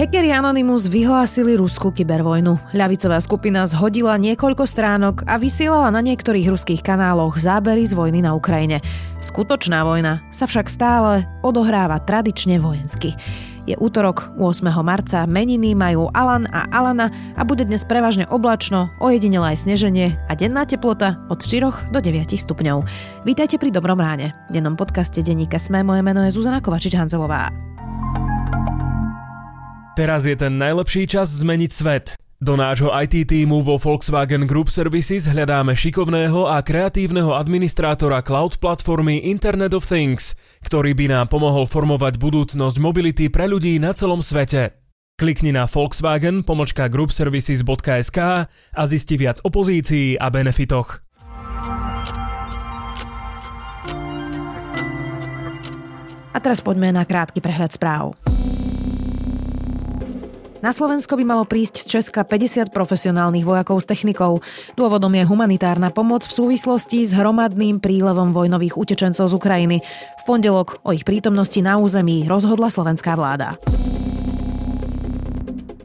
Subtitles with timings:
[0.00, 2.72] Hackeri Anonymous vyhlásili ruskú kybervojnu.
[2.72, 8.32] Ľavicová skupina zhodila niekoľko stránok a vysielala na niektorých ruských kanáloch zábery z vojny na
[8.32, 8.80] Ukrajine.
[9.20, 13.12] Skutočná vojna sa však stále odohráva tradične vojensky.
[13.68, 14.72] Je útorok 8.
[14.80, 20.32] marca, meniny majú Alan a Alana a bude dnes prevažne oblačno, ojedinele aj sneženie a
[20.32, 22.88] denná teplota od 4 do 9 stupňov.
[23.28, 24.32] Vítajte pri Dobrom ráne.
[24.48, 27.69] V dennom podcaste denníka Sme moje meno je Zuzana Kovačič-Hanzelová.
[30.00, 32.16] Teraz je ten najlepší čas zmeniť svet.
[32.40, 39.20] Do nášho IT týmu vo Volkswagen Group Services hľadáme šikovného a kreatívneho administrátora cloud platformy
[39.28, 40.32] Internet of Things,
[40.64, 44.72] ktorý by nám pomohol formovať budúcnosť mobility pre ľudí na celom svete.
[45.20, 51.04] Klikni na Volkswagen pomočka groupservices.sk a zisti viac o pozícii a benefitoch.
[56.32, 58.16] A teraz poďme na krátky prehľad správ.
[60.60, 64.44] Na Slovensko by malo prísť z Česka 50 profesionálnych vojakov s technikou.
[64.76, 69.80] Dôvodom je humanitárna pomoc v súvislosti s hromadným prílevom vojnových utečencov z Ukrajiny.
[70.20, 73.56] V pondelok o ich prítomnosti na území rozhodla slovenská vláda.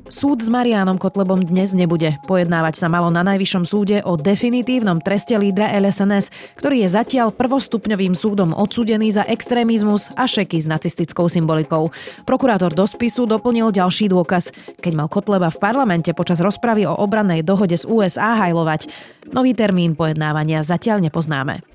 [0.06, 2.22] Súd s Marianom Kotlebom dnes nebude.
[2.30, 6.30] Pojednávať sa malo na Najvyššom súde o definitívnom treste lídra LSNS,
[6.62, 11.90] ktorý je zatiaľ prvostupňovým súdom odsúdený za extrémizmus a šeky s nacistickou symbolikou.
[12.22, 17.42] Prokurátor do spisu doplnil ďalší dôkaz, keď mal Kotleba v parlamente počas rozpravy o obrannej
[17.42, 18.86] dohode z USA hajlovať.
[19.34, 21.66] Nový termín pojednávania zatiaľ nepoznáme.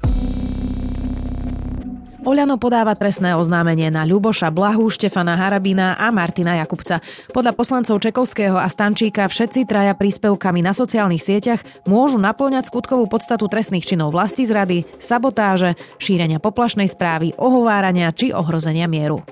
[2.20, 7.00] Oľano podáva trestné oznámenie na Ľuboša Blahu, Štefana Harabina a Martina Jakubca.
[7.32, 13.48] Podľa poslancov Čekovského a Stančíka všetci traja príspevkami na sociálnych sieťach môžu naplňať skutkovú podstatu
[13.48, 19.24] trestných činov vlasti zrady, sabotáže, šírenia poplašnej správy, ohovárania či ohrozenia mieru.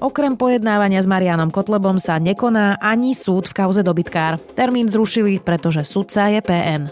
[0.00, 4.40] Okrem pojednávania s Marianom Kotlebom sa nekoná ani súd v kauze dobytkár.
[4.56, 6.88] Termín zrušili, pretože sudca je PN.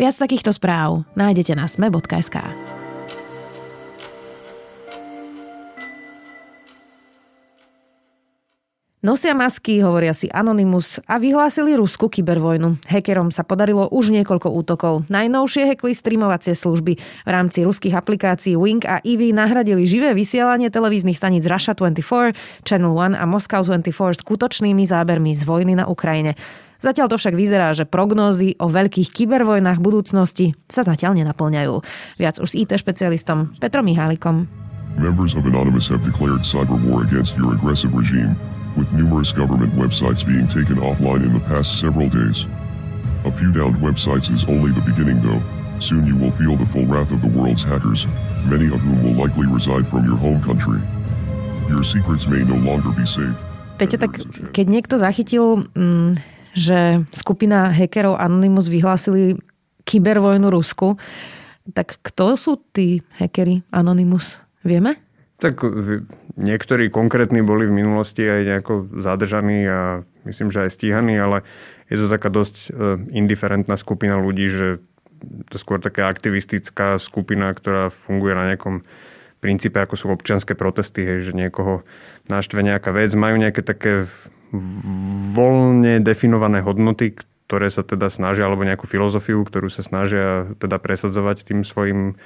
[0.00, 2.40] Viac takýchto správ nájdete na sme.sk.
[9.04, 12.80] Nosia masky, hovoria si Anonymous a vyhlásili ruskú kybervojnu.
[12.88, 15.04] Hackerom sa podarilo už niekoľko útokov.
[15.12, 16.96] Najnovšie hekli streamovacie služby.
[16.96, 22.32] V rámci ruských aplikácií Wing a Eevee nahradili živé vysielanie televíznych staníc Russia 24,
[22.64, 26.40] Channel 1 a Moscow 24 skutočnými zábermi z vojny na Ukrajine.
[26.80, 31.84] Zatiaľ to však vyzerá, že prognózy o veľkých kybervojnách budúcnosti sa zatiaľ nenaplňajú.
[32.16, 34.48] Viac už s IT špecialistom Petrom Mihálikom.
[34.96, 38.32] Members of Anonymous have declared cyber war against your aggressive regime,
[38.80, 42.48] with numerous government websites being taken offline in the past several days.
[43.28, 45.44] A few downed websites is only the beginning though.
[45.84, 48.08] Soon you will feel the full wrath of the world's hackers,
[48.48, 50.80] many of whom will likely reside from your home country.
[51.68, 53.36] Your secrets may no longer be safe.
[53.76, 54.20] Peťo, tak
[54.52, 56.20] keď niekto zachytil mm,
[56.54, 59.38] že skupina hackerov Anonymous vyhlásili
[59.84, 60.98] kybervojnu Rusku.
[61.70, 64.42] Tak kto sú tí hackery Anonymous?
[64.66, 65.00] Vieme?
[65.40, 65.62] Tak
[66.36, 71.42] niektorí konkrétni boli v minulosti aj nejako zadržaní a myslím, že aj stíhaní, ale
[71.88, 72.70] je to taká dosť e,
[73.16, 74.68] indiferentná skupina ľudí, že
[75.48, 78.84] to skôr taká aktivistická skupina, ktorá funguje na nejakom
[79.40, 81.84] princípe, ako sú občianské protesty, hej, že niekoho
[82.28, 84.08] naštve nejaká vec, majú nejaké také
[85.34, 87.14] voľne definované hodnoty,
[87.46, 92.18] ktoré sa teda snažia, alebo nejakú filozofiu, ktorú sa snažia teda presadzovať tým svojim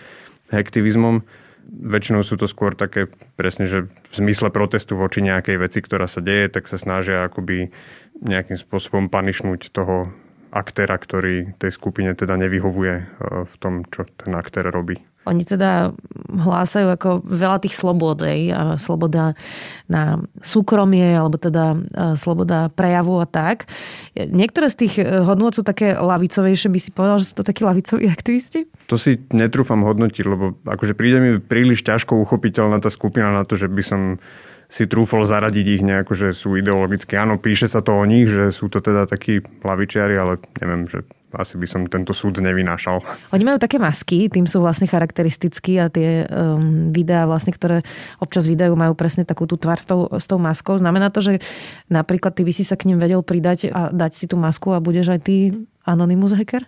[0.52, 1.24] aktivizmom.
[1.64, 3.08] Väčšinou sú to skôr také
[3.40, 7.72] presne, že v zmysle protestu voči nejakej veci, ktorá sa deje, tak sa snažia akoby
[8.20, 10.12] nejakým spôsobom panišnúť toho
[10.52, 13.04] aktéra, ktorý tej skupine teda nevyhovuje e,
[13.48, 15.02] v tom, čo ten aktér robí.
[15.24, 15.96] Oni teda
[16.34, 19.32] hlásajú ako veľa tých slobod, ej, a sloboda
[19.88, 21.76] na súkromie, alebo teda
[22.16, 23.68] sloboda prejavu a tak.
[24.16, 27.64] Niektoré z tých e, hodnôt sú také lavicovejšie, by si povedal, že sú to takí
[27.64, 28.68] lavicoví aktivisti?
[28.88, 33.56] To si netrúfam hodnotiť, lebo akože príde mi príliš ťažko uchopiteľná tá skupina na to,
[33.56, 34.00] že by som
[34.72, 37.15] si trúfol zaradiť ich nejako, že sú ideologicky.
[37.15, 41.06] Áno, píše sa to o nich, že sú to teda takí lavičiari, ale neviem, že
[41.39, 43.03] asi by som tento súd nevynášal.
[43.34, 47.83] Oni majú také masky, tým sú vlastne charakteristickí a tie um, videá, vlastne, ktoré
[48.22, 50.78] občas vydajú, majú presne takú tú tvár s tou, s tou maskou.
[50.78, 51.33] Znamená to, že
[51.92, 54.83] napríklad ty by si sa k ním vedel pridať a dať si tú masku a
[54.83, 55.36] budeš aj ty
[55.84, 56.65] anonymous hacker?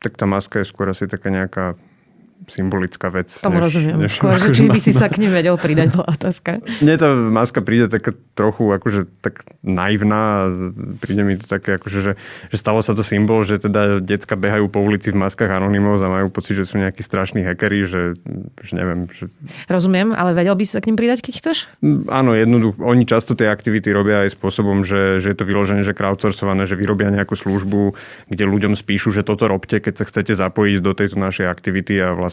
[0.00, 1.76] Tak tá maska je skôr asi taká nejaká
[2.48, 3.28] symbolická vec.
[3.42, 3.98] Tomu než, rozumiem.
[4.06, 6.64] Než Skôr, že či by si sa k nim vedel pridať, bola otázka.
[6.80, 10.48] Mne tá maska príde taká trochu akože tak naivná.
[11.02, 12.12] Príde mi to také, akože, že,
[12.48, 16.08] že stalo sa to symbol, že teda decka behajú po ulici v maskách anonymov a
[16.08, 18.16] majú pocit, že sú nejakí strašní hackeri, že,
[18.62, 19.10] že neviem.
[19.10, 19.28] Že...
[19.66, 21.66] Rozumiem, ale vedel by si sa k nim pridať, keď chceš?
[22.06, 22.78] Áno, jednoducho.
[22.86, 26.78] Oni často tie aktivity robia aj spôsobom, že, že je to vyložené, že crowdsourcované, že
[26.78, 27.98] vyrobia nejakú službu,
[28.30, 32.14] kde ľuďom spíšu, že toto robte, keď sa chcete zapojiť do tejto našej aktivity a
[32.14, 32.29] vlastne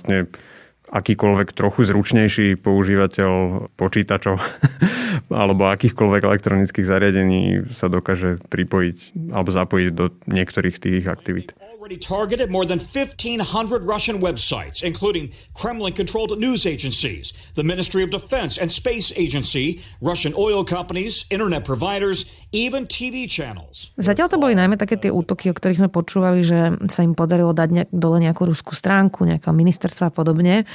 [0.87, 3.31] akýkoľvek trochu zručnejší používateľ
[3.75, 4.39] počítačov
[5.43, 8.97] alebo akýchkoľvek elektronických zariadení sa dokáže pripojiť
[9.35, 11.51] alebo zapojiť do niektorých z tých aktivít.
[11.87, 18.11] Already targeted more than 1,500 Russian websites, including Kremlin controlled news agencies, the Ministry of
[18.11, 23.95] Defense and Space Agency, Russian oil companies, internet providers, even TV channels.
[23.95, 27.55] Zatiaľ to boli najmä také tie útoky, o ktorých sme počúvali, že sa im podarilo
[27.55, 30.67] dať dole nejakú ruskú stránku, nejakého ministerstva a podobne.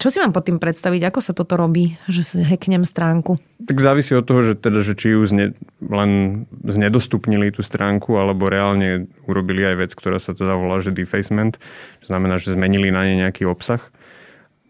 [0.00, 1.12] Čo si mám pod tým predstaviť?
[1.12, 3.36] Ako sa toto robí, že si hacknem stránku?
[3.60, 5.52] Tak závisí od toho, že, teda, že či ju zne,
[5.84, 11.60] len znedostupnili tú stránku, alebo reálne urobili aj vec, ktorá sa teda volá, že defacement.
[12.00, 13.84] To znamená, že zmenili na ne nejaký obsah.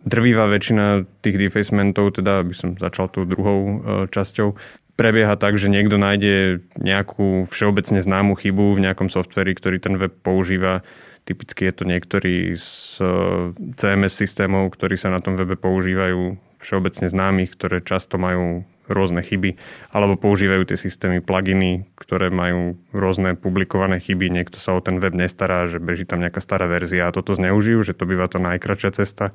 [0.02, 3.74] Drvivá väčšina tých defacementov, teda by som začal tou druhou e,
[4.10, 4.58] časťou,
[4.98, 10.12] prebieha tak, že niekto nájde nejakú všeobecne známu chybu v nejakom softveri, ktorý ten web
[10.26, 10.82] používa
[11.30, 17.06] Typicky je to niektorý z eh, CMS systémov, ktorí sa na tom webe používajú všeobecne
[17.06, 19.54] známych, ktoré často majú rôzne chyby,
[19.94, 24.26] alebo používajú tie systémy pluginy, ktoré majú rôzne publikované chyby.
[24.26, 27.86] Niekto sa o ten web nestará, že beží tam nejaká stará verzia a toto zneužijú,
[27.86, 29.30] že to býva to najkračšia cesta.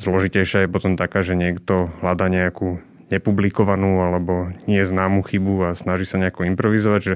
[0.00, 2.80] Zložitejšia je potom taká, že niekto hľadá nejakú
[3.12, 7.14] nepublikovanú alebo nie známu chybu a snaží sa nejako improvizovať, že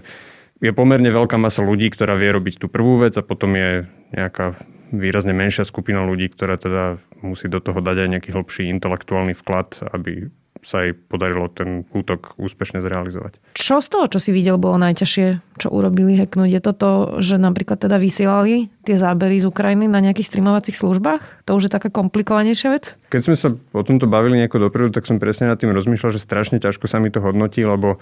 [0.63, 4.63] je pomerne veľká masa ľudí, ktorá vie robiť tú prvú vec a potom je nejaká
[4.95, 9.83] výrazne menšia skupina ľudí, ktorá teda musí do toho dať aj nejaký hlbší intelektuálny vklad,
[9.91, 10.31] aby
[10.63, 13.35] sa jej podarilo ten útok úspešne zrealizovať.
[13.59, 16.55] Čo z toho, čo si videl, bolo najťažšie, čo urobili hacknúť?
[16.55, 21.51] Je to to, že napríklad teda vysielali tie zábery z Ukrajiny na nejakých streamovacích službách?
[21.51, 22.95] To už je taká komplikovanejšia vec?
[23.11, 26.23] Keď sme sa o tomto bavili nejako dopredu, tak som presne nad tým rozmýšľal, že
[26.23, 27.99] strašne ťažko sa mi to hodnotí, lebo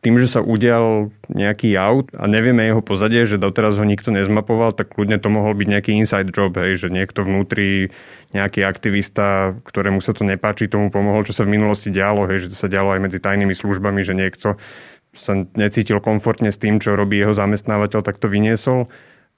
[0.00, 4.72] tým, že sa udial nejaký jav a nevieme jeho pozadie, že doteraz ho nikto nezmapoval,
[4.72, 7.92] tak kľudne to mohol byť nejaký inside job, hej, že niekto vnútri,
[8.32, 12.50] nejaký aktivista, ktorému sa to nepáči, tomu pomohol, čo sa v minulosti dialo, hej, že
[12.52, 14.56] to sa dialo aj medzi tajnými službami, že niekto
[15.12, 18.88] sa necítil komfortne s tým, čo robí jeho zamestnávateľ, tak to vyniesol.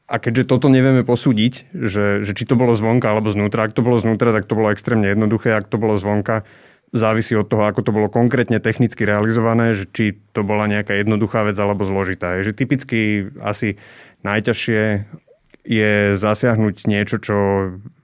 [0.07, 3.81] A keďže toto nevieme posúdiť, že, že či to bolo zvonka alebo znútra, ak to
[3.81, 6.45] bolo znútra, tak to bolo extrémne jednoduché, ak to bolo zvonka,
[6.93, 10.05] závisí od toho, ako to bolo konkrétne technicky realizované, že či
[10.37, 12.37] to bola nejaká jednoduchá vec alebo zložitá.
[12.39, 13.81] Je, že typicky asi
[14.23, 15.09] najťažšie
[15.65, 17.37] je zasiahnuť niečo, čo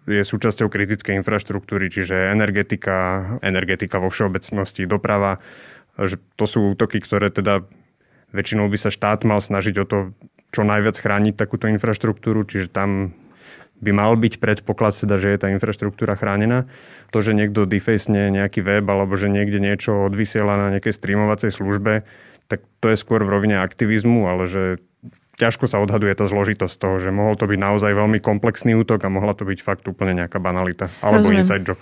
[0.09, 5.37] je súčasťou kritickej infraštruktúry, čiže energetika, energetika vo všeobecnosti, doprava,
[6.01, 7.69] že to sú útoky, ktoré teda
[8.33, 9.99] väčšinou by sa štát mal snažiť o to,
[10.49, 13.13] čo najviac chrániť takúto infraštruktúru, čiže tam
[13.79, 16.67] by mal byť predpoklad, teda, že je tá infraštruktúra chránená.
[17.15, 22.05] To, že niekto defacene nejaký web alebo že niekde niečo odvysiela na nejakej streamovacej službe,
[22.49, 24.63] tak to je skôr v rovine aktivizmu, ale že
[25.39, 29.09] ťažko sa odhaduje tá zložitosť toho, že mohol to byť naozaj veľmi komplexný útok a
[29.09, 31.47] mohla to byť fakt úplne nejaká banalita alebo Rozumiem.
[31.47, 31.79] inside job.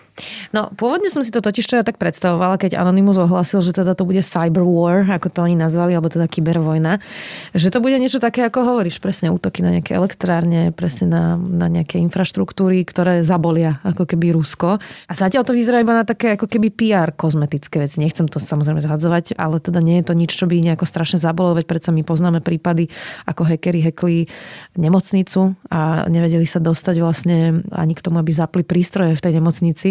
[0.53, 4.05] No, pôvodne som si to totiž ja tak predstavovala, keď Anonymous ohlásil, že teda to
[4.05, 7.00] bude cyber war, ako to oni nazvali, alebo teda kybervojna,
[7.56, 11.67] že to bude niečo také, ako hovoríš, presne útoky na nejaké elektrárne, presne na, na
[11.73, 14.76] nejaké infraštruktúry, ktoré zabolia ako keby Rusko.
[14.81, 18.04] A zatiaľ to vyzerá iba na také ako keby PR kozmetické veci.
[18.04, 21.57] Nechcem to samozrejme zhadzovať, ale teda nie je to nič, čo by nejako strašne zabolo,
[21.57, 22.92] veď predsa my poznáme prípady,
[23.25, 24.26] ako hackeri hackli
[24.75, 29.88] nemocnicu a nevedeli sa dostať vlastne ani k tomu, aby zapli prístroje v tej nemocnici.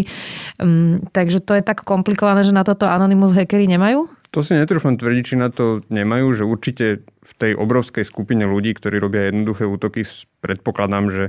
[0.60, 4.12] Um, takže to je tak komplikované, že na toto Anonymous hackeri nemajú?
[4.36, 8.76] To si netrúfam tvrdiť, či na to nemajú, že určite v tej obrovskej skupine ľudí,
[8.76, 10.04] ktorí robia jednoduché útoky,
[10.44, 11.24] predpokladám, že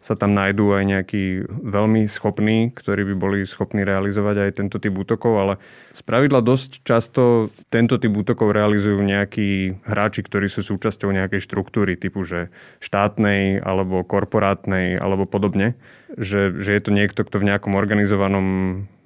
[0.00, 4.96] sa tam nájdú aj nejakí veľmi schopní, ktorí by boli schopní realizovať aj tento typ
[4.96, 5.54] útokov, ale
[5.92, 12.24] spravidla dosť často tento typ útokov realizujú nejakí hráči, ktorí sú súčasťou nejakej štruktúry typu,
[12.24, 12.48] že
[12.80, 15.76] štátnej alebo korporátnej alebo podobne.
[16.16, 18.46] Že, že je to niekto, kto v nejakom organizovanom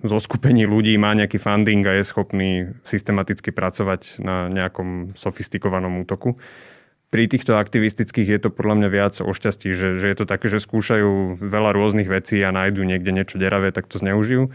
[0.07, 2.51] zoskupení ľudí má nejaký funding a je schopný
[2.87, 6.39] systematicky pracovať na nejakom sofistikovanom útoku
[7.15, 10.51] pri týchto aktivistických je to podľa mňa viac o šťastí, že, že je to také,
[10.51, 14.51] že skúšajú veľa rôznych vecí a nájdu niekde niečo deravé, tak to zneužijú.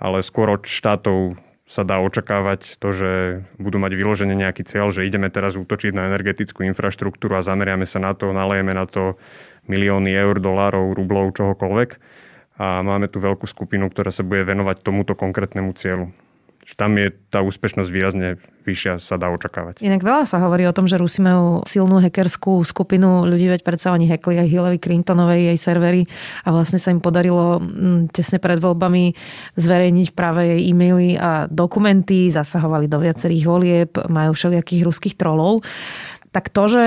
[0.00, 1.36] Ale skôr od štátov
[1.68, 3.10] sa dá očakávať to, že
[3.60, 8.00] budú mať vyložené nejaký cieľ, že ideme teraz útočiť na energetickú infraštruktúru a zameriame sa
[8.00, 9.20] na to, nalejeme na to
[9.68, 12.00] milióny eur, dolárov, rublov, čohokoľvek.
[12.64, 16.16] A máme tu veľkú skupinu, ktorá sa bude venovať tomuto konkrétnemu cieľu
[16.76, 19.80] tam je tá úspešnosť výrazne vyššia, sa dá očakávať.
[19.80, 23.92] Inak veľa sa hovorí o tom, že Rusi majú silnú hackerskú skupinu ľudí, veď predsa
[23.92, 26.02] oni hackli aj Hillary Clintonovej jej servery
[26.44, 29.16] a vlastne sa im podarilo mm, tesne pred voľbami
[29.56, 35.64] zverejniť práve jej e-maily a dokumenty, zasahovali do viacerých volieb, majú všelijakých ruských trolov.
[36.30, 36.84] Tak to, že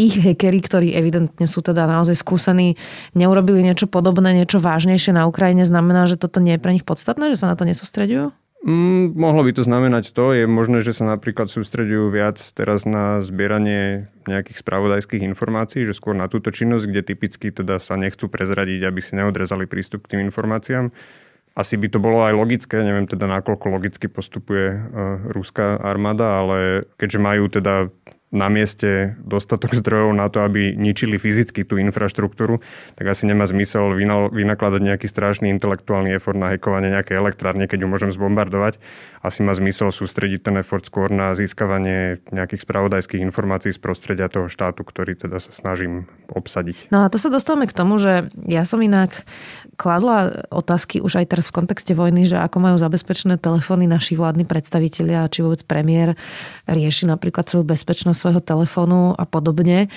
[0.00, 2.80] ich hackeri, ktorí evidentne sú teda naozaj skúsení,
[3.12, 7.36] neurobili niečo podobné, niečo vážnejšie na Ukrajine, znamená, že toto nie je pre nich podstatné,
[7.36, 8.32] že sa na to nesústredujú?
[8.60, 10.36] Mm, mohlo by to znamenať to.
[10.36, 16.12] Je možné, že sa napríklad sústredujú viac teraz na zbieranie nejakých spravodajských informácií, že skôr
[16.12, 20.28] na túto činnosť, kde typicky teda sa nechcú prezradiť, aby si neodrezali prístup k tým
[20.28, 20.92] informáciám.
[21.56, 24.80] Asi by to bolo aj logické, neviem teda nakoľko logicky postupuje uh,
[25.32, 27.88] ruská armáda, ale keďže majú teda
[28.30, 32.62] na mieste dostatok zdrojov na to, aby ničili fyzicky tú infraštruktúru,
[32.94, 33.94] tak asi nemá zmysel
[34.30, 38.78] vynakladať nejaký strašný intelektuálny effort na hekovanie nejakej elektrárne, keď ju môžem zbombardovať.
[39.20, 44.48] Asi má zmysel sústrediť ten effort skôr na získavanie nejakých spravodajských informácií z prostredia toho
[44.48, 46.88] štátu, ktorý teda sa snažím obsadiť.
[46.94, 49.26] No a to sa dostávame k tomu, že ja som inak
[49.76, 54.48] kladla otázky už aj teraz v kontexte vojny, že ako majú zabezpečené telefóny naši vládni
[54.48, 56.16] predstavitelia, či vôbec premiér
[56.68, 59.88] rieši napríklad svoju bezpečnosť svojho telefónu a podobne,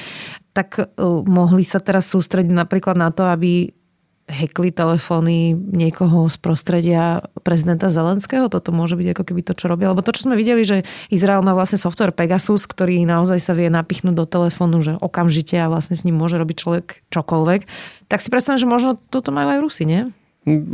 [0.55, 0.85] tak e,
[1.27, 3.75] mohli sa teraz sústrediť napríklad na to, aby
[4.23, 8.47] hekli telefóny niekoho z prostredia prezidenta Zelenského?
[8.47, 9.91] Toto môže byť ako keby to, čo robia.
[9.91, 13.67] Lebo to, čo sme videli, že Izrael má vlastne software Pegasus, ktorý naozaj sa vie
[13.67, 17.61] napichnúť do telefónu, že okamžite a vlastne s ním môže robiť človek čokoľvek.
[18.07, 20.07] Tak si predstavím, že možno toto majú aj Rusi, nie?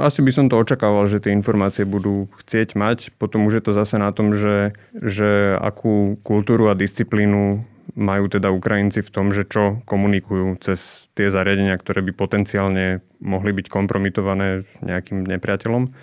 [0.01, 3.13] Asi by som to očakával, že tie informácie budú chcieť mať.
[3.21, 7.61] Potom už je to zase na tom, že, že akú kultúru a disciplínu
[7.93, 13.51] majú teda Ukrajinci v tom, že čo komunikujú cez tie zariadenia, ktoré by potenciálne mohli
[13.53, 15.93] byť kompromitované nejakým nepriateľom.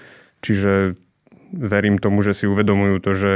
[0.46, 0.94] Čiže
[1.54, 3.32] verím tomu, že si uvedomujú to, že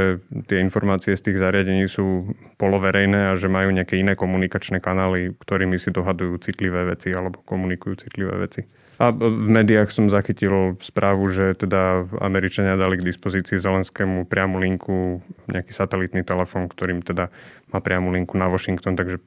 [0.47, 5.79] tie informácie z tých zariadení sú poloverejné a že majú nejaké iné komunikačné kanály, ktorými
[5.79, 8.67] si dohadujú citlivé veci alebo komunikujú citlivé veci.
[9.01, 15.25] A v médiách som zachytil správu, že teda Američania dali k dispozícii Zelenskému priamu linku,
[15.49, 17.33] nejaký satelitný telefón, ktorým teda
[17.73, 19.17] má priamu linku na Washington, takže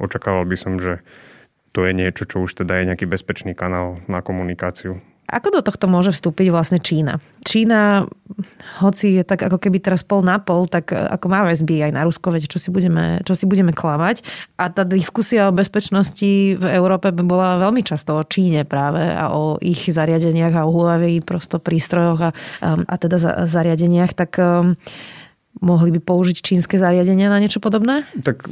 [0.00, 1.04] očakával by som, že
[1.76, 5.04] to je niečo, čo už teda je nejaký bezpečný kanál na komunikáciu.
[5.30, 7.22] Ako do tohto môže vstúpiť vlastne Čína?
[7.46, 8.10] Čína,
[8.82, 12.02] hoci je tak ako keby teraz pol na pol, tak ako má väzby aj na
[12.02, 14.26] Rusko, veď čo si budeme, čo si budeme klamať.
[14.58, 19.30] A tá diskusia o bezpečnosti v Európe by bola veľmi často o Číne práve a
[19.30, 22.30] o ich zariadeniach a o Huawei prosto prístrojoch a,
[22.66, 24.74] a teda zariadeniach, tak um,
[25.62, 28.02] mohli by použiť čínske zariadenia na niečo podobné?
[28.26, 28.50] Tak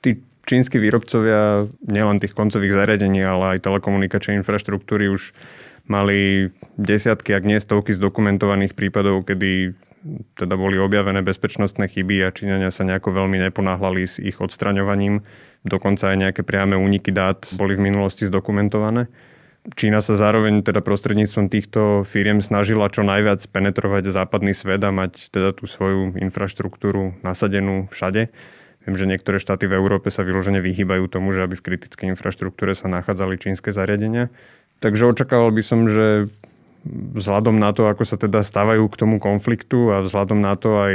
[0.00, 5.32] tí čínsky výrobcovia nielen tých koncových zariadení, ale aj telekomunikačnej infraštruktúry už
[5.86, 6.50] mali
[6.80, 9.76] desiatky, ak nie stovky zdokumentovaných prípadov, kedy
[10.36, 15.24] teda boli objavené bezpečnostné chyby a Číňania sa nejako veľmi neponáhľali s ich odstraňovaním.
[15.64, 19.08] Dokonca aj nejaké priame úniky dát boli v minulosti zdokumentované.
[19.64, 25.32] Čína sa zároveň teda prostredníctvom týchto firiem snažila čo najviac penetrovať západný svet a mať
[25.32, 28.28] teda tú svoju infraštruktúru nasadenú všade.
[28.84, 32.76] Viem, že niektoré štáty v Európe sa vyložene vyhýbajú tomu, že aby v kritickej infraštruktúre
[32.76, 34.28] sa nachádzali čínske zariadenia.
[34.84, 36.28] Takže očakával by som, že
[37.16, 40.94] vzhľadom na to, ako sa teda stávajú k tomu konfliktu a vzhľadom na to aj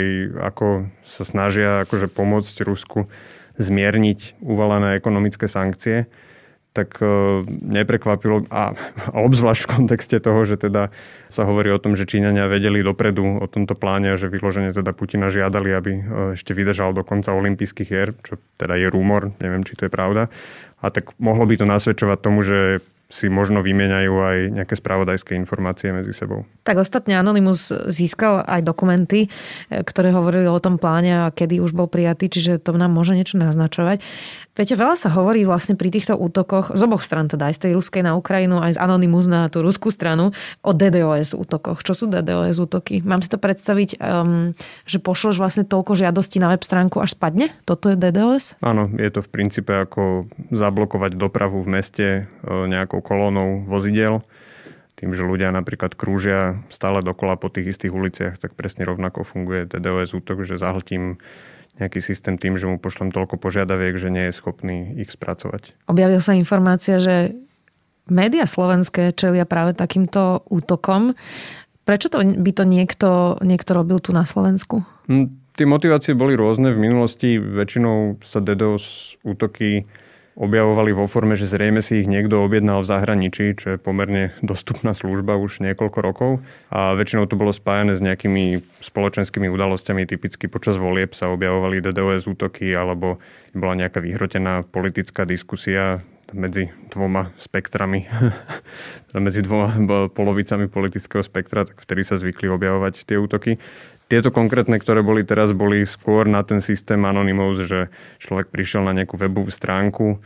[0.54, 3.10] ako sa snažia akože pomôcť Rusku
[3.58, 6.06] zmierniť uvalené ekonomické sankcie,
[6.78, 8.78] tak e, neprekvapilo, a,
[9.26, 10.94] obzvlášť v kontexte toho, že teda
[11.34, 14.94] sa hovorí o tom, že Číňania vedeli dopredu o tomto pláne a že vyložene teda
[14.94, 16.02] Putina žiadali, aby e,
[16.38, 20.30] ešte vydržal do konca olympijských hier, čo teda je rumor, neviem, či to je pravda.
[20.80, 25.90] A tak mohlo by to nasvedčovať tomu, že si možno vymieňajú aj nejaké spravodajské informácie
[25.90, 26.46] medzi sebou.
[26.62, 29.30] Tak ostatne Anonymous získal aj dokumenty, e,
[29.82, 33.42] ktoré hovorili o tom pláne a kedy už bol prijatý, čiže to nám môže niečo
[33.42, 34.06] naznačovať.
[34.60, 37.72] Viete, veľa sa hovorí vlastne pri týchto útokoch, z oboch stran teda, aj z tej
[37.80, 41.80] ruskej na Ukrajinu, aj z Anonymous na tú ruskú stranu, o DDoS útokoch.
[41.80, 43.00] Čo sú DDoS útoky?
[43.00, 44.52] Mám si to predstaviť, um,
[44.84, 47.56] že pošloš vlastne toľko žiadostí na web stránku, až spadne?
[47.64, 48.60] Toto je DDoS?
[48.60, 54.28] Áno, je to v princípe ako zablokovať dopravu v meste e, nejakou kolónou vozidel
[55.00, 59.72] tým, že ľudia napríklad krúžia stále dokola po tých istých uliciach, tak presne rovnako funguje
[59.72, 61.16] DDoS útok, že zahltím
[61.80, 65.74] nejaký systém tým, že mu pošlem toľko požiadaviek, že nie je schopný ich spracovať.
[65.88, 67.34] Objavila sa informácia, že
[68.12, 71.16] média slovenské čelia práve takýmto útokom.
[71.88, 73.10] Prečo to by to niekto,
[73.42, 74.86] niekto robil tu na Slovensku?
[75.10, 76.76] Hm, tie motivácie boli rôzne.
[76.76, 79.90] V minulosti väčšinou sa DDoS útoky
[80.40, 84.96] objavovali vo forme, že zrejme si ich niekto objednal v zahraničí, čo je pomerne dostupná
[84.96, 86.32] služba už niekoľko rokov.
[86.72, 92.24] A väčšinou to bolo spájane s nejakými spoločenskými udalosťami, typicky počas volieb sa objavovali DDoS
[92.24, 93.20] útoky alebo
[93.52, 96.00] bola nejaká vyhrotená politická diskusia
[96.32, 98.06] medzi dvoma spektrami,
[99.12, 99.76] teda medzi dvoma
[100.14, 103.58] polovicami politického spektra, tak vtedy sa zvykli objavovať tie útoky.
[104.10, 108.98] Tieto konkrétne, ktoré boli teraz, boli skôr na ten systém Anonymous, že človek prišiel na
[108.98, 110.18] nejakú webovú stránku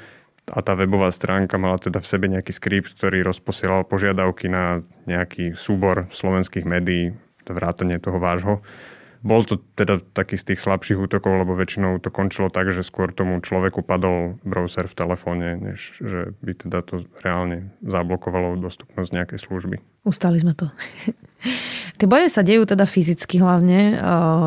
[0.48, 5.60] a tá webová stránka mala teda v sebe nejaký skript, ktorý rozposielal požiadavky na nejaký
[5.60, 7.12] súbor slovenských médií,
[7.44, 8.64] vrátanie toho vášho.
[9.24, 13.12] Bol to teda taký z tých slabších útokov, lebo väčšinou to končilo tak, že skôr
[13.16, 19.40] tomu človeku padol browser v telefóne, než že by teda to reálne zablokovalo dostupnosť nejakej
[19.48, 19.76] služby.
[20.04, 20.68] Ustali sme to.
[22.00, 24.00] Tie boje sa dejú teda fyzicky hlavne,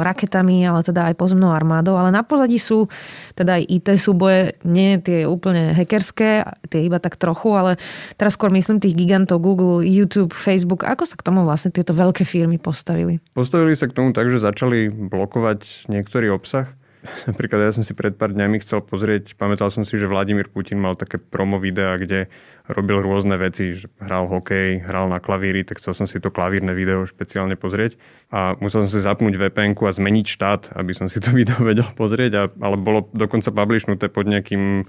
[0.03, 2.89] raketami, ale teda aj pozemnou armádou, ale na pozadí sú
[3.37, 7.77] teda aj IT súboje, nie tie úplne hackerské, tie iba tak trochu, ale
[8.17, 10.83] teraz skôr myslím tých gigantov Google, YouTube, Facebook.
[10.89, 13.21] Ako sa k tomu vlastne tieto veľké firmy postavili?
[13.37, 16.73] Postavili sa k tomu tak, že začali blokovať niektorý obsah,
[17.31, 20.83] Napríklad ja som si pred pár dňami chcel pozrieť, pamätal som si, že Vladimír Putin
[20.83, 22.27] mal také promo videa, kde
[22.67, 26.75] robil rôzne veci, že hral hokej, hral na klavíri, tak chcel som si to klavírne
[26.75, 27.95] video špeciálne pozrieť.
[28.35, 31.87] A musel som si zapnúť vpn a zmeniť štát, aby som si to video vedel
[31.95, 34.87] pozrieť, a, ale bolo dokonca publishnuté pod nejakým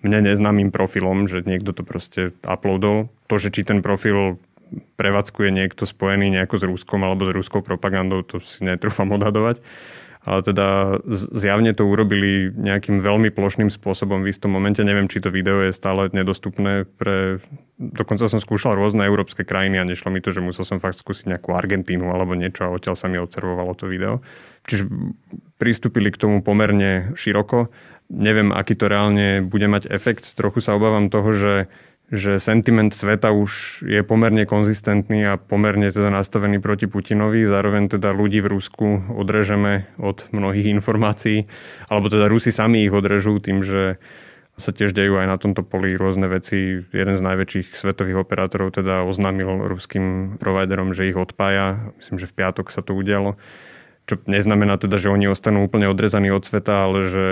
[0.00, 3.12] mne neznámym profilom, že niekto to proste uploadol.
[3.28, 4.40] To, že či ten profil
[4.96, 9.60] prevádzkuje niekto spojený nejako s Ruskom alebo s ruskou propagandou, to si netrúfam odhadovať
[10.20, 11.00] ale teda
[11.32, 14.84] zjavne to urobili nejakým veľmi plošným spôsobom v istom momente.
[14.84, 17.40] Neviem, či to video je stále nedostupné pre...
[17.80, 21.32] Dokonca som skúšal rôzne európske krajiny a nešlo mi to, že musel som fakt skúsiť
[21.32, 24.20] nejakú Argentínu alebo niečo a odtiaľ sa mi observovalo to video.
[24.68, 24.92] Čiže
[25.56, 27.72] pristúpili k tomu pomerne široko.
[28.12, 30.36] Neviem, aký to reálne bude mať efekt.
[30.36, 31.52] Trochu sa obávam toho, že
[32.10, 37.46] že sentiment sveta už je pomerne konzistentný a pomerne teda nastavený proti Putinovi.
[37.46, 41.46] Zároveň teda ľudí v Rusku odrežeme od mnohých informácií,
[41.86, 44.02] alebo teda Rusi sami ich odrežú tým, že
[44.58, 46.82] sa tiež dejú aj na tomto poli rôzne veci.
[46.82, 51.94] Jeden z najväčších svetových operátorov teda oznámil ruským providerom, že ich odpája.
[52.02, 53.40] Myslím, že v piatok sa to udialo.
[54.10, 57.24] Čo neznamená teda, že oni ostanú úplne odrezaní od sveta, ale že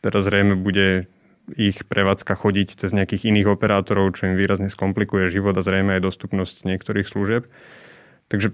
[0.00, 1.10] teraz zrejme bude
[1.54, 6.02] ich prevádzka chodiť cez nejakých iných operátorov, čo im výrazne skomplikuje život a zrejme aj
[6.02, 7.46] dostupnosť niektorých služieb.
[8.26, 8.50] Takže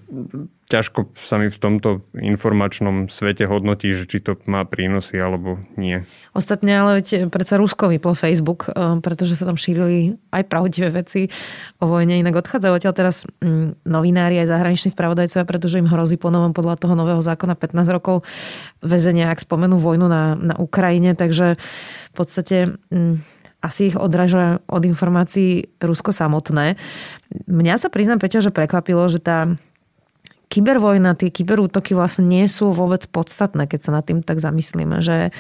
[0.69, 6.05] ťažko sa mi v tomto informačnom svete hodnotí, že či to má prínosy alebo nie.
[6.37, 11.33] Ostatne ale veď predsa Rusko vyplo Facebook, eh, pretože sa tam šírili aj pravdivé veci
[11.81, 12.21] o vojne.
[12.21, 16.93] Inak odchádzajú odtiaľ teraz mm, novinári aj zahraniční spravodajcovia, pretože im hrozí ponovom podľa toho
[16.93, 18.29] nového zákona 15 rokov
[18.85, 21.17] väzenia, ak spomenú vojnu na, na Ukrajine.
[21.17, 21.57] Takže
[22.13, 26.75] v podstate mm, asi ich odražuje od informácií Rusko samotné.
[27.47, 29.47] Mňa sa priznám, Peťo, že prekvapilo, že tá
[30.53, 35.01] kybervojna, tie kyberútoky vlastne nie sú vôbec podstatné, keď sa nad tým tak zamyslíme.
[35.01, 35.33] Že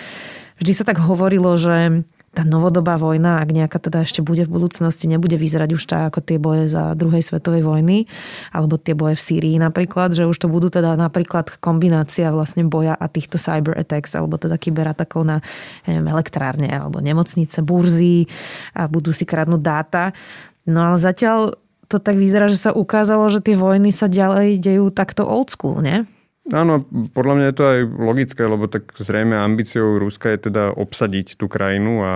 [0.62, 5.04] vždy sa tak hovorilo, že tá novodobá vojna, ak nejaká teda ešte bude v budúcnosti,
[5.04, 8.08] nebude vyzerať už tak ako tie boje za druhej svetovej vojny,
[8.56, 12.96] alebo tie boje v Sýrii napríklad, že už to budú teda napríklad kombinácia vlastne boja
[12.96, 15.36] a týchto cyber attacks, alebo teda kyberatakov na
[15.84, 18.24] neviem, elektrárne, alebo nemocnice, burzy
[18.72, 20.16] a budú si kradnúť dáta.
[20.64, 21.60] No ale zatiaľ
[21.92, 25.84] to tak vyzerá, že sa ukázalo, že tie vojny sa ďalej dejú takto old school,
[25.84, 26.08] nie?
[26.50, 26.82] Áno,
[27.14, 31.46] podľa mňa je to aj logické, lebo tak zrejme ambíciou Ruska je teda obsadiť tú
[31.46, 32.12] krajinu a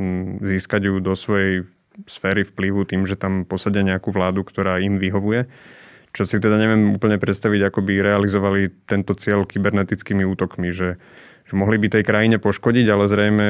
[0.00, 1.68] mm, získať ju do svojej
[2.08, 5.52] sféry vplyvu tým, že tam posadia nejakú vládu, ktorá im vyhovuje.
[6.16, 10.96] Čo si teda neviem úplne predstaviť, ako by realizovali tento cieľ kybernetickými útokmi, že,
[11.44, 13.46] že mohli by tej krajine poškodiť, ale zrejme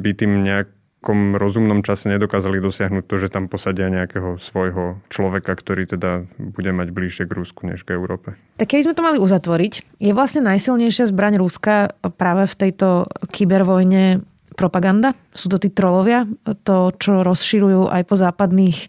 [0.00, 0.68] by tým nejak
[1.06, 6.74] nejakom rozumnom čase nedokázali dosiahnuť to, že tam posadia nejakého svojho človeka, ktorý teda bude
[6.74, 8.34] mať bližšie k Rusku než k Európe.
[8.58, 14.26] Tak keď sme to mali uzatvoriť, je vlastne najsilnejšia zbraň Ruska práve v tejto kybervojne
[14.58, 15.14] propaganda?
[15.30, 16.26] Sú to tí trolovia?
[16.66, 18.88] To, čo rozširujú aj po západných e,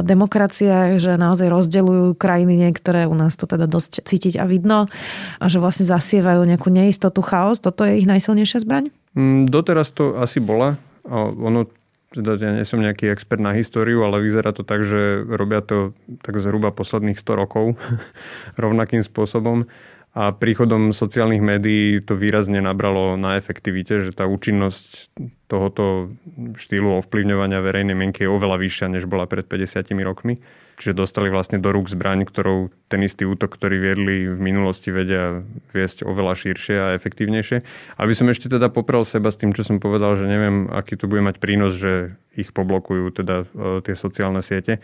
[0.00, 4.88] demokraciách, že naozaj rozdeľujú krajiny niektoré, u nás to teda dosť cítiť a vidno,
[5.36, 7.60] a že vlastne zasievajú nejakú neistotu, chaos.
[7.60, 8.88] Toto je ich najsilnejšia zbraň?
[9.12, 10.80] Mm, doteraz to asi bola.
[11.10, 11.68] Ono,
[12.14, 15.92] teda ja nie som nejaký expert na históriu, ale vyzerá to tak, že robia to
[16.22, 17.76] tak zhruba posledných 100 rokov
[18.62, 19.66] rovnakým spôsobom.
[20.14, 25.10] A príchodom sociálnych médií to výrazne nabralo na efektivite, že tá účinnosť
[25.50, 26.14] tohoto
[26.54, 30.38] štýlu ovplyvňovania verejnej mienky je oveľa vyššia, než bola pred 50 rokmi.
[30.74, 35.46] Čiže dostali vlastne do rúk zbraň, ktorou ten istý útok, ktorý viedli v minulosti, vedia
[35.70, 37.62] viesť oveľa širšie a efektívnejšie.
[37.94, 41.06] Aby som ešte teda poprel seba s tým, čo som povedal, že neviem, aký to
[41.06, 44.82] bude mať prínos, že ich poblokujú teda e, tie sociálne siete.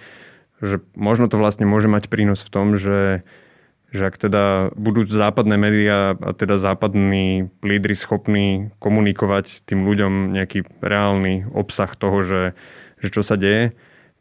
[0.63, 3.27] Že možno to vlastne môže mať prínos v tom, že
[3.91, 10.63] že ak teda budú západné médiá a teda západní lídry schopní komunikovať tým ľuďom nejaký
[10.79, 12.43] reálny obsah toho, že,
[13.03, 13.75] že čo sa deje,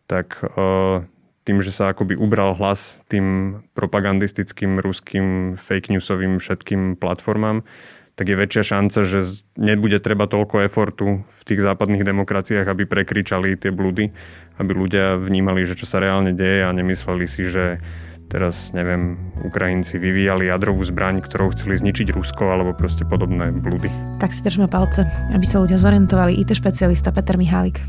[0.10, 1.05] tak uh,
[1.49, 7.65] tým, že sa akoby ubral hlas tým propagandistickým, ruským, fake newsovým všetkým platformám,
[8.13, 13.57] tak je väčšia šanca, že nebude treba toľko efortu v tých západných demokraciách, aby prekričali
[13.57, 14.13] tie blúdy,
[14.62, 17.81] aby ľudia vnímali, že čo sa reálne deje a nemysleli si, že
[18.29, 23.89] teraz, neviem, Ukrajinci vyvíjali jadrovú zbraň, ktorou chceli zničiť Rusko alebo proste podobné blúdy.
[24.21, 25.01] Tak si držme palce,
[25.33, 26.38] aby sa ľudia zorientovali.
[26.38, 27.81] IT špecialista Peter Mihálik.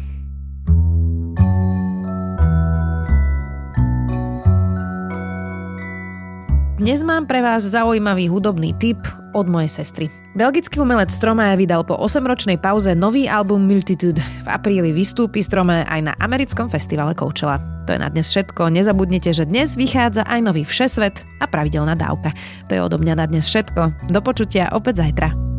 [6.81, 8.97] Dnes mám pre vás zaujímavý hudobný tip
[9.37, 10.09] od mojej sestry.
[10.33, 14.17] Belgický umelec Stromae vydal po 8-ročnej pauze nový album Multitude.
[14.17, 17.61] V apríli vystúpi Stromae aj na americkom festivale Coachella.
[17.85, 18.73] To je na dnes všetko.
[18.73, 22.33] Nezabudnite, že dnes vychádza aj nový Všesvet a pravidelná dávka.
[22.73, 24.09] To je odo mňa na dnes všetko.
[24.09, 25.50] Do počutia opäť zajtra.